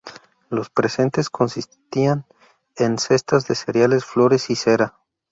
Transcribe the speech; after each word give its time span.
Los 0.49 0.71
presentes 0.71 1.29
consistían 1.29 2.25
en 2.75 2.97
cestas 2.97 3.47
de 3.47 3.53
cereales, 3.53 4.03
flores 4.03 4.49
y 4.49 4.55
cera. 4.55 4.97